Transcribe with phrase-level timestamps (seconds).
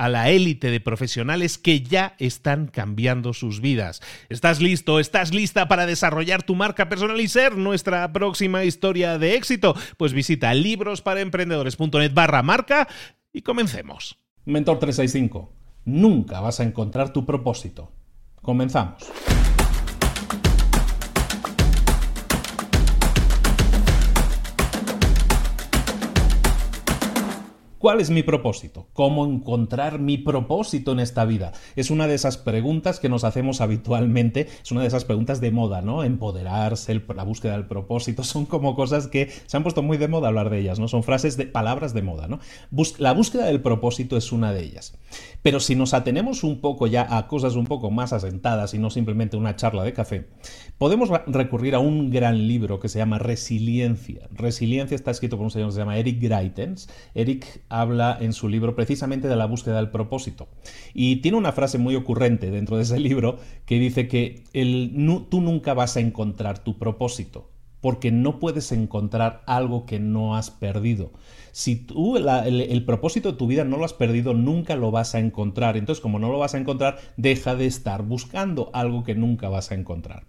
[0.00, 4.00] a la élite de profesionales que ya están cambiando sus vidas.
[4.30, 4.98] ¿Estás listo?
[4.98, 9.74] ¿Estás lista para desarrollar tu marca personal y ser nuestra próxima historia de éxito?
[9.98, 12.88] Pues visita librosparaemprendedores.net barra marca
[13.30, 14.16] y comencemos.
[14.46, 15.52] Mentor 365.
[15.84, 17.92] Nunca vas a encontrar tu propósito.
[18.40, 19.02] Comenzamos.
[27.80, 28.88] ¿Cuál es mi propósito?
[28.92, 31.52] ¿Cómo encontrar mi propósito en esta vida?
[31.76, 35.50] Es una de esas preguntas que nos hacemos habitualmente, es una de esas preguntas de
[35.50, 36.04] moda, ¿no?
[36.04, 40.28] Empoderarse, la búsqueda del propósito, son como cosas que se han puesto muy de moda
[40.28, 40.88] hablar de ellas, ¿no?
[40.88, 42.40] Son frases de palabras de moda, ¿no?
[42.98, 44.98] la búsqueda del propósito es una de ellas.
[45.40, 48.90] Pero si nos atenemos un poco ya a cosas un poco más asentadas y no
[48.90, 50.28] simplemente una charla de café,
[50.76, 54.28] podemos recurrir a un gran libro que se llama Resiliencia.
[54.32, 56.90] Resiliencia está escrito por un señor que se llama Eric Greitens.
[57.14, 60.48] Eric habla en su libro precisamente de la búsqueda del propósito.
[60.92, 64.92] Y tiene una frase muy ocurrente dentro de ese libro que dice que el,
[65.30, 67.50] tú nunca vas a encontrar tu propósito
[67.80, 71.12] porque no puedes encontrar algo que no has perdido.
[71.52, 72.28] Si tú el,
[72.60, 75.76] el, propósito de tu vida no lo has perdido, nunca lo vas a encontrar.
[75.76, 79.70] Entonces, como no lo vas a encontrar, deja de estar buscando algo que nunca vas
[79.70, 80.24] a encontrar.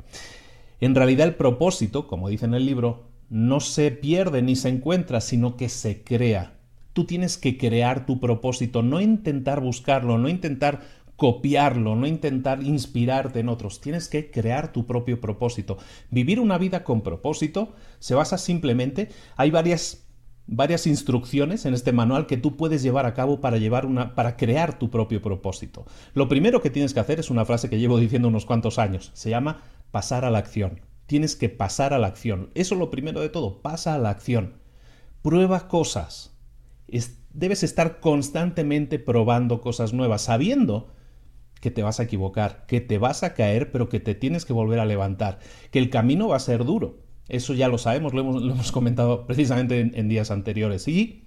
[0.79, 5.21] En realidad, el propósito, como dice en el libro, no se pierde ni se encuentra,
[5.21, 6.60] sino que se crea.
[6.93, 10.81] Tú tienes que crear tu propósito, no intentar buscarlo, no intentar
[11.15, 13.79] copiarlo, no intentar inspirarte en otros.
[13.79, 15.77] Tienes que crear tu propio propósito.
[16.09, 20.07] Vivir una vida con propósito se basa simplemente, hay varias
[20.47, 24.35] varias instrucciones en este manual que tú puedes llevar a cabo para llevar una para
[24.35, 25.85] crear tu propio propósito.
[26.13, 29.11] Lo primero que tienes que hacer es una frase que llevo diciendo unos cuantos años,
[29.13, 30.81] se llama pasar a la acción.
[31.05, 32.49] Tienes que pasar a la acción.
[32.55, 34.55] Eso es lo primero de todo, pasa a la acción.
[35.21, 36.30] Prueba cosas
[37.33, 40.93] debes estar constantemente probando cosas nuevas, sabiendo
[41.59, 44.53] que te vas a equivocar, que te vas a caer, pero que te tienes que
[44.53, 45.39] volver a levantar,
[45.71, 46.99] que el camino va a ser duro.
[47.29, 50.87] Eso ya lo sabemos, lo hemos, comentado precisamente en días anteriores.
[50.87, 51.23] Y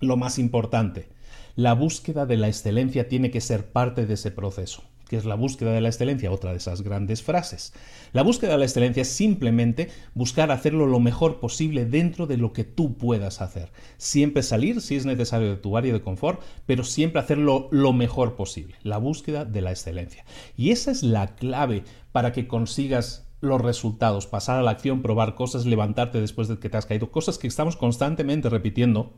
[0.00, 1.08] lo más importante,
[1.56, 5.34] la búsqueda de la excelencia tiene que ser parte de ese proceso que es la
[5.34, 7.72] búsqueda de la excelencia, otra de esas grandes frases.
[8.12, 12.52] La búsqueda de la excelencia es simplemente buscar hacerlo lo mejor posible dentro de lo
[12.52, 13.72] que tú puedas hacer.
[13.96, 18.36] Siempre salir, si es necesario, de tu área de confort, pero siempre hacerlo lo mejor
[18.36, 18.76] posible.
[18.82, 20.24] La búsqueda de la excelencia.
[20.56, 25.34] Y esa es la clave para que consigas los resultados, pasar a la acción, probar
[25.34, 29.12] cosas, levantarte después de que te has caído, cosas que estamos constantemente repitiendo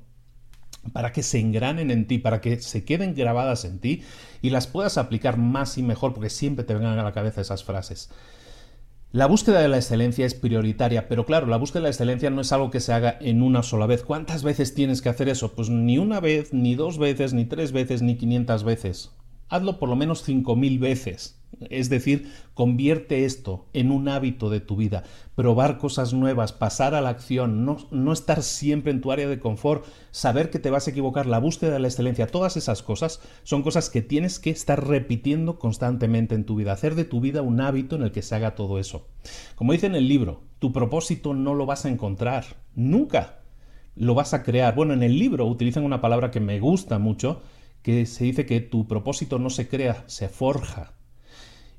[0.92, 4.02] para que se engranen en ti, para que se queden grabadas en ti
[4.42, 7.64] y las puedas aplicar más y mejor, porque siempre te vengan a la cabeza esas
[7.64, 8.10] frases.
[9.12, 12.42] La búsqueda de la excelencia es prioritaria, pero claro, la búsqueda de la excelencia no
[12.42, 14.02] es algo que se haga en una sola vez.
[14.02, 15.54] ¿Cuántas veces tienes que hacer eso?
[15.54, 19.12] Pues ni una vez, ni dos veces, ni tres veces, ni quinientas veces.
[19.48, 21.35] Hazlo por lo menos cinco mil veces.
[21.60, 25.04] Es decir, convierte esto en un hábito de tu vida,
[25.34, 29.38] probar cosas nuevas, pasar a la acción, no, no, estar siempre en tu área de
[29.38, 33.20] confort, saber que te vas a equivocar, la búsqueda de la excelencia, todas esas cosas
[33.42, 37.42] son cosas que tienes que estar repitiendo constantemente en tu vida, hacer de tu vida
[37.42, 39.08] un hábito en el que se haga todo eso.
[39.54, 42.44] Como dice en el libro, Tu propósito no lo vas a encontrar,
[42.74, 43.40] nunca.
[43.94, 44.74] Lo vas a crear.
[44.74, 47.40] Bueno, en el libro utilizan una palabra que me gusta mucho,
[47.82, 50.95] que se dice que tu propósito no se crea, se forja.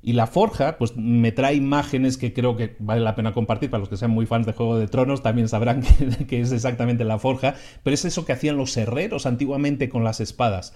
[0.08, 3.70] Y la forja, pues me trae imágenes que creo que vale la pena compartir.
[3.70, 5.82] Para los que sean muy fans de Juego de Tronos, también sabrán
[6.30, 7.56] que, es exactamente la forja.
[7.84, 10.74] Pero es eso que hacían los herreros antiguamente con las espadas.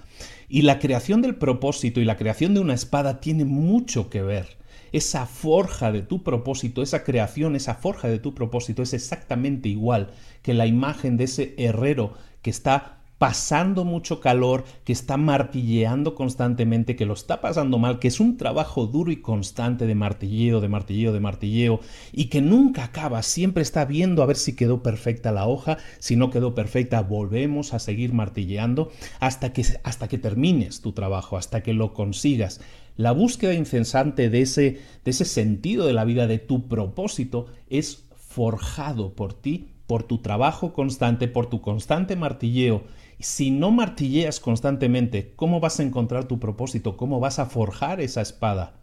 [0.49, 4.57] Y la creación del propósito y la creación de una espada tiene mucho que ver.
[4.91, 10.09] Esa forja de tu propósito, esa creación, esa forja de tu propósito es exactamente igual
[10.41, 16.95] que la imagen de ese herrero que está pasando mucho calor, que está martilleando constantemente,
[16.95, 20.69] que lo está pasando mal, que es un trabajo duro y constante de martilleo, de
[20.69, 21.81] martilleo, de martilleo,
[22.12, 26.15] y que nunca acaba, siempre está viendo a ver si quedó perfecta la hoja, si
[26.15, 31.62] no quedó perfecta, volvemos a seguir martilleando hasta que, hasta que termines tu trabajo, hasta
[31.62, 32.59] que lo consigas.
[32.97, 38.03] La búsqueda incesante de ese, de ese sentido de la vida, de tu propósito, es
[38.15, 42.81] forjado por ti, por tu trabajo constante, por tu constante martilleo
[43.23, 46.97] si no martilleas constantemente, ¿cómo vas a encontrar tu propósito?
[46.97, 48.73] ¿Cómo vas a forjar esa espada?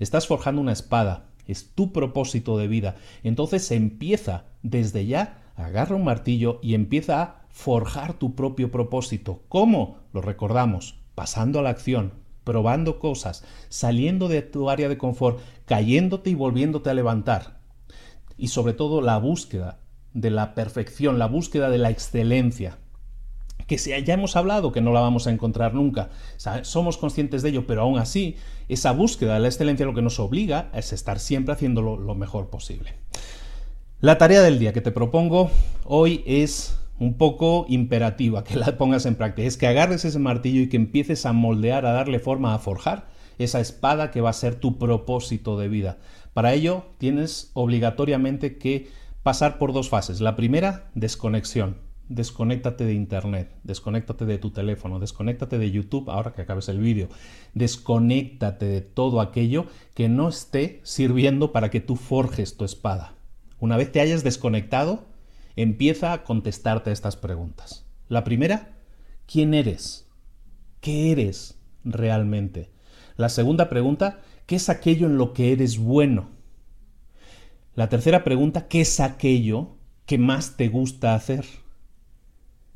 [0.00, 2.96] Estás forjando una espada, es tu propósito de vida.
[3.22, 9.42] Entonces empieza desde ya, agarra un martillo y empieza a forjar tu propio propósito.
[9.48, 9.98] ¿Cómo?
[10.12, 12.12] Lo recordamos, pasando a la acción,
[12.44, 17.58] probando cosas, saliendo de tu área de confort, cayéndote y volviéndote a levantar.
[18.36, 19.80] Y sobre todo la búsqueda
[20.14, 22.78] de la perfección, la búsqueda de la excelencia
[23.68, 26.08] que ya hemos hablado que no la vamos a encontrar nunca.
[26.62, 28.36] somos conscientes de ello, pero aún así,
[28.68, 32.48] esa búsqueda de la excelencia lo que nos obliga es estar siempre haciéndolo lo mejor
[32.48, 32.94] posible.
[34.00, 35.50] La tarea del día que te propongo
[35.84, 39.46] hoy es un poco imperativa, que la pongas en práctica.
[39.46, 43.06] Es que agarres ese martillo y que empieces a moldear, a darle forma, a forjar
[43.38, 45.98] esa espada que va a ser tu propósito de vida.
[46.32, 48.88] Para ello tienes obligatoriamente que
[49.22, 50.20] pasar por dos fases.
[50.20, 56.42] La primera, desconexión desconéctate de Internet, desconéctate de tu teléfono, desconéctate de YouTube ahora que
[56.42, 57.08] acabes el vídeo,
[57.54, 63.14] desconéctate de todo aquello que no esté sirviendo para que tú forjes tu espada.
[63.60, 65.04] Una vez te hayas desconectado,
[65.56, 67.84] empieza a contestarte a estas preguntas.
[68.08, 68.76] La primera,
[69.26, 70.08] ¿quién eres?
[70.80, 72.70] ¿Qué eres realmente?
[73.16, 76.30] La segunda pregunta, ¿qué es aquello en lo que eres bueno?
[77.74, 79.76] La tercera pregunta, ¿qué es aquello
[80.06, 81.44] que más te gusta hacer?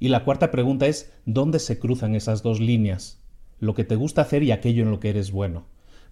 [0.03, 3.23] Y la cuarta pregunta es, ¿dónde se cruzan esas dos líneas?
[3.61, 5.67] Lo que te gusta hacer y aquello en lo que eres bueno.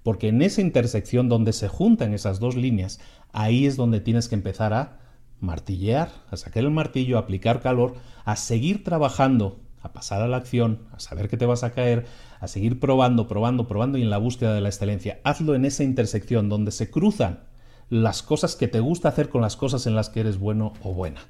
[0.04, 3.00] Porque en esa intersección donde se juntan esas dos líneas,
[3.32, 5.00] ahí es donde tienes que empezar a
[5.40, 7.94] martillear, a sacar el martillo, a aplicar calor,
[8.24, 12.06] a seguir trabajando, a pasar a la acción, a saber que te vas a caer,
[12.38, 15.18] a seguir probando, probando, probando y en la búsqueda de la excelencia.
[15.24, 17.40] Hazlo en esa intersección donde se cruzan
[17.88, 20.94] las cosas que te gusta hacer con las cosas en las que eres bueno o
[20.94, 21.22] buena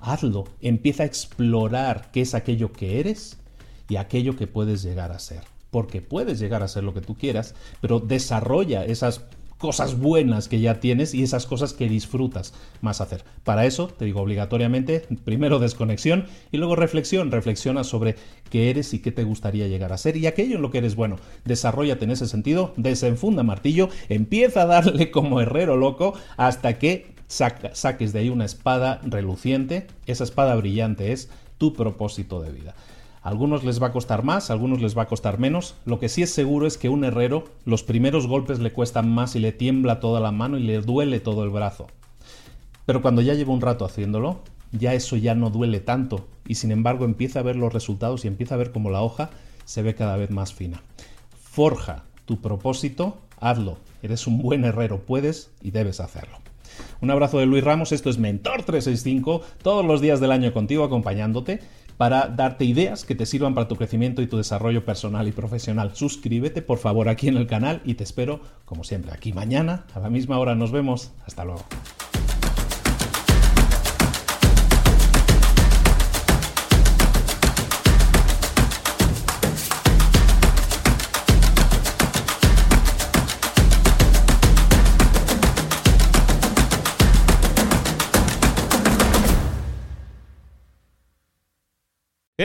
[0.00, 3.38] hazlo, empieza a explorar qué es aquello que eres
[3.88, 5.42] y aquello que puedes llegar a ser.
[5.70, 9.22] Porque puedes llegar a ser lo que tú quieras, pero desarrolla esas
[9.58, 13.24] cosas buenas que ya tienes y esas cosas que disfrutas más hacer.
[13.44, 17.30] Para eso, te digo obligatoriamente, primero desconexión y luego reflexión.
[17.30, 18.14] Reflexiona sobre
[18.50, 20.94] qué eres y qué te gustaría llegar a ser y aquello en lo que eres
[20.94, 21.16] bueno.
[21.44, 28.12] Desarrollate en ese sentido, desenfunda martillo, empieza a darle como herrero loco hasta que saques
[28.12, 32.74] de ahí una espada reluciente, esa espada brillante es tu propósito de vida.
[33.22, 35.74] A algunos les va a costar más, a algunos les va a costar menos.
[35.84, 39.36] Lo que sí es seguro es que un herrero los primeros golpes le cuestan más
[39.36, 41.88] y le tiembla toda la mano y le duele todo el brazo.
[42.86, 44.40] Pero cuando ya lleva un rato haciéndolo,
[44.72, 48.28] ya eso ya no duele tanto y sin embargo empieza a ver los resultados y
[48.28, 49.30] empieza a ver cómo la hoja
[49.64, 50.80] se ve cada vez más fina.
[51.38, 53.76] Forja tu propósito, hazlo.
[54.02, 56.38] Eres un buen herrero, puedes y debes hacerlo.
[57.00, 60.84] Un abrazo de Luis Ramos, esto es Mentor 365, todos los días del año contigo
[60.84, 61.60] acompañándote
[61.98, 65.90] para darte ideas que te sirvan para tu crecimiento y tu desarrollo personal y profesional.
[65.94, 70.00] Suscríbete por favor aquí en el canal y te espero como siempre aquí mañana a
[70.00, 70.54] la misma hora.
[70.54, 71.12] Nos vemos.
[71.26, 71.64] Hasta luego.